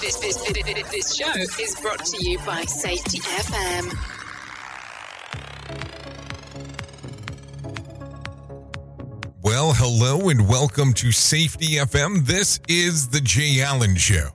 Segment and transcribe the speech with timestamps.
[0.00, 0.36] This, this,
[0.90, 1.32] this, show
[1.62, 3.92] is brought to you by Safety FM.
[9.40, 12.26] Well, hello and welcome to Safety FM.
[12.26, 14.30] This is the Jay Allen Show.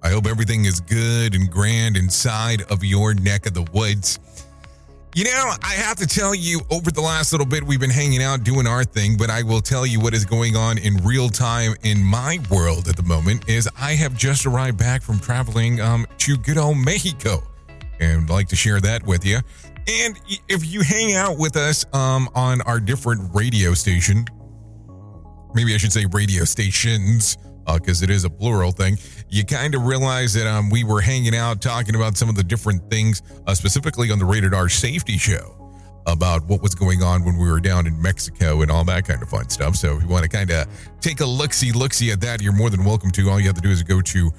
[0.00, 4.20] I hope everything is good and grand inside of your neck of the woods.
[5.16, 8.20] You know, I have to tell you, over the last little bit, we've been hanging
[8.20, 11.28] out doing our thing, but I will tell you what is going on in real
[11.28, 15.80] time in my world at the moment is I have just arrived back from traveling
[15.80, 17.44] um, to good old Mexico
[18.00, 19.36] and like to share that with you.
[19.86, 24.24] And if you hang out with us um, on our different radio station,
[25.54, 29.74] maybe I should say radio stations, because uh, it is a plural thing, you kind
[29.74, 33.22] of realize that um, we were hanging out talking about some of the different things,
[33.46, 35.64] uh, specifically on the Rated R Safety Show,
[36.06, 39.22] about what was going on when we were down in Mexico and all that kind
[39.22, 39.76] of fun stuff.
[39.76, 40.68] So if you want to kind of
[41.00, 43.30] take a look see, look see at that, you're more than welcome to.
[43.30, 44.30] All you have to do is go to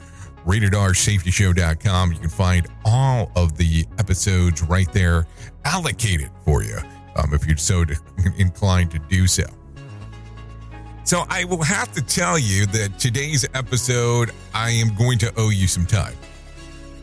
[0.45, 2.11] ratedarsafetyshow.com.
[2.11, 5.25] You can find all of the episodes right there
[5.63, 6.77] allocated for you
[7.15, 7.83] um, if you're so
[8.37, 9.43] inclined to do so.
[11.05, 15.49] So I will have to tell you that today's episode, I am going to owe
[15.49, 16.15] you some time.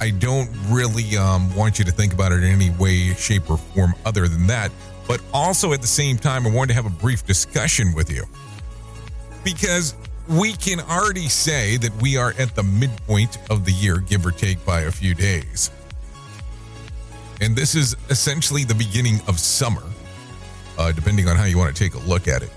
[0.01, 3.59] I don't really um, want you to think about it in any way, shape, or
[3.59, 4.73] form other than that.
[5.07, 8.25] But also at the same time, I wanted to have a brief discussion with you
[9.45, 9.95] because
[10.29, 14.33] we can already say that we are at the midpoint of the year, give or
[14.33, 15.71] take by a few days.
[17.41, 19.85] And this is essentially the beginning of summer,
[20.77, 22.51] uh, depending on how you want to take a look at it.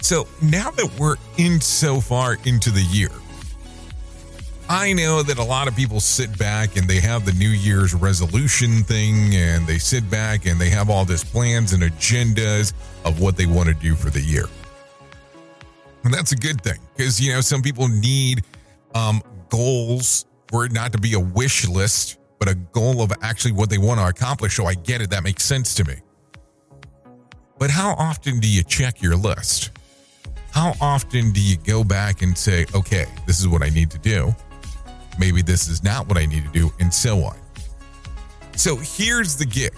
[0.00, 3.10] So now that we're in so far into the year,
[4.68, 7.92] I know that a lot of people sit back and they have the New Year's
[7.92, 12.72] resolution thing and they sit back and they have all this plans and agendas
[13.04, 14.46] of what they want to do for the year.
[16.04, 18.44] And that's a good thing because, you know, some people need
[18.94, 23.52] um, goals for it not to be a wish list, but a goal of actually
[23.52, 24.56] what they want to accomplish.
[24.56, 25.10] So I get it.
[25.10, 25.96] That makes sense to me.
[27.58, 29.72] But how often do you check your list?
[30.52, 33.98] How often do you go back and say, okay, this is what I need to
[33.98, 34.34] do?
[35.18, 37.36] Maybe this is not what I need to do, and so on.
[38.56, 39.72] So here's the gig.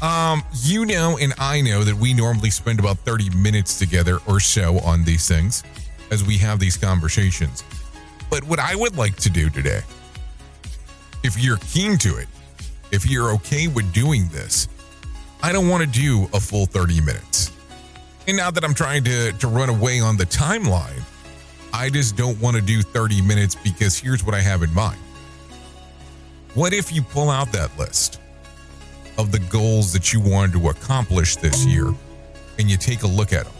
[0.00, 4.40] Um, you know, and I know that we normally spend about 30 minutes together or
[4.40, 5.62] so on these things
[6.10, 7.62] as we have these conversations.
[8.30, 9.82] But what I would like to do today,
[11.22, 12.28] if you're keen to it,
[12.90, 14.68] if you're okay with doing this,
[15.42, 17.41] I don't want to do a full 30 minutes.
[18.26, 21.02] And now that I'm trying to, to run away on the timeline,
[21.72, 25.00] I just don't want to do 30 minutes because here's what I have in mind.
[26.54, 28.20] What if you pull out that list
[29.18, 31.92] of the goals that you wanted to accomplish this year
[32.58, 33.54] and you take a look at them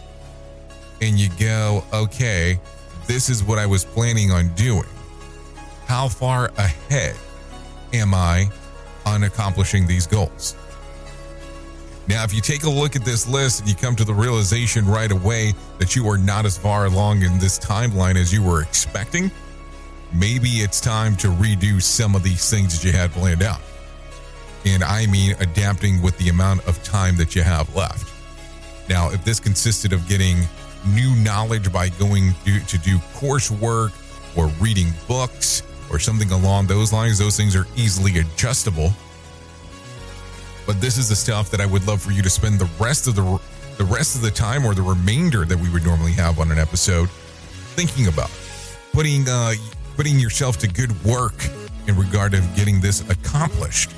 [1.01, 2.61] and you go, okay,
[3.07, 4.89] this is what I was planning on doing.
[5.87, 7.17] How far ahead
[7.93, 8.49] am I
[9.05, 10.55] on accomplishing these goals?
[12.13, 14.87] Now, if you take a look at this list and you come to the realization
[14.87, 18.61] right away that you are not as far along in this timeline as you were
[18.61, 19.31] expecting,
[20.13, 23.63] maybe it's time to redo some of these things that you had planned out.
[24.67, 28.13] And I mean adapting with the amount of time that you have left.
[28.91, 30.47] Now, if this consisted of getting
[30.87, 33.93] new knowledge by going to, do coursework
[34.37, 38.93] or reading books or something along those lines, those things are easily adjustable
[40.67, 43.07] but this is the stuff that I would love for you to spend the rest
[43.09, 43.41] of the
[43.79, 46.59] the rest of the time or the remainder that we would normally have on an
[46.59, 47.09] episode
[47.75, 48.31] thinking about
[48.93, 49.55] putting uh
[49.97, 51.47] putting yourself to good work
[51.87, 53.91] in regard of getting this accomplished.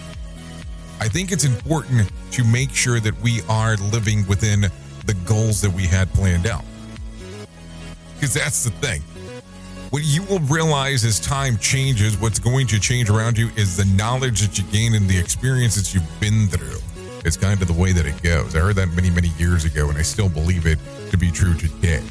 [1.00, 4.62] I think it's important to make sure that we are living within
[5.06, 6.64] the goals that we had planned out.
[8.14, 9.02] Because that's the thing
[9.94, 13.84] what you will realize as time changes, what's going to change around you is the
[13.94, 16.81] knowledge that you gain and the experiences you've been through.
[17.25, 18.56] It's kind of the way that it goes.
[18.56, 20.81] I heard that many, many years ago, and I still believe it
[21.12, 22.03] to be true today.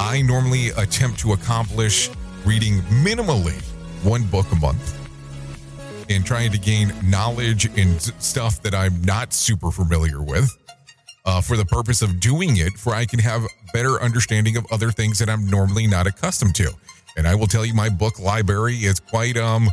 [0.00, 2.10] I normally attempt to accomplish
[2.44, 3.62] reading minimally
[4.04, 4.98] one book a month
[6.10, 10.50] and trying to gain knowledge and stuff that I'm not super familiar with.
[11.24, 14.92] Uh, for the purpose of doing it, for I can have better understanding of other
[14.92, 16.72] things that I'm normally not accustomed to.
[17.16, 19.68] And I will tell you, my book library is quite um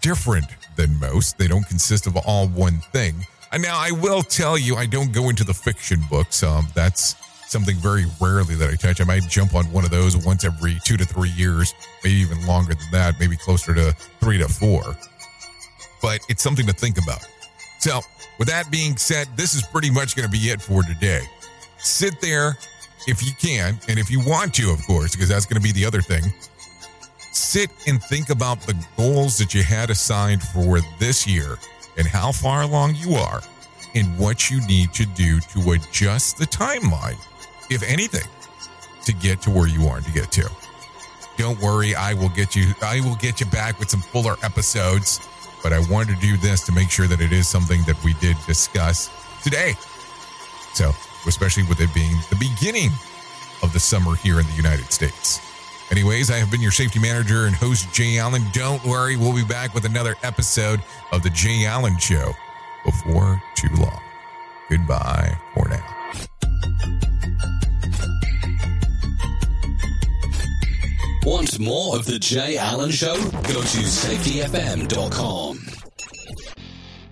[0.00, 0.46] different
[0.76, 1.38] than most.
[1.38, 3.14] They don't consist of all one thing.
[3.52, 6.42] And now I will tell you, I don't go into the fiction books.
[6.42, 7.16] Um, that's
[7.50, 9.00] something very rarely that I touch.
[9.00, 11.74] I might jump on one of those once every two to three years,
[12.04, 14.96] maybe even longer than that, maybe closer to three to four.
[16.00, 17.26] But it's something to think about.
[17.80, 18.00] So,
[18.38, 21.22] with that being said, this is pretty much going to be it for today.
[21.78, 22.56] Sit there,
[23.06, 25.72] if you can, and if you want to, of course, because that's going to be
[25.72, 26.22] the other thing,
[27.32, 31.58] sit and think about the goals that you had assigned for this year
[31.96, 33.40] and how far along you are
[33.94, 37.18] and what you need to do to adjust the timeline,
[37.70, 38.28] if anything,
[39.04, 40.48] to get to where you want to get to.
[41.36, 45.20] Don't worry, I will get you I will get you back with some fuller episodes,
[45.62, 48.14] but I wanted to do this to make sure that it is something that we
[48.14, 49.10] did discuss
[49.42, 49.74] today.
[50.74, 50.92] So,
[51.26, 52.90] especially with it being the beginning
[53.62, 55.49] of the summer here in the United States.
[55.90, 58.42] Anyways, I have been your safety manager and host, Jay Allen.
[58.52, 60.80] Don't worry, we'll be back with another episode
[61.12, 62.32] of The Jay Allen Show
[62.84, 64.00] before too long.
[64.68, 65.84] Goodbye for now.
[71.24, 73.14] Want more of The Jay Allen Show?
[73.14, 75.79] Go to safetyfm.com.